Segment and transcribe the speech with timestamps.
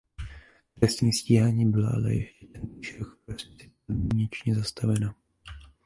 [0.79, 5.13] Trestní stíhání bylo ale ještě tentýž rok v prosinci podmínečně zastaveno.